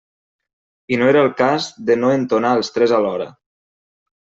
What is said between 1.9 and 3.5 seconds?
de no entonar els tres alhora.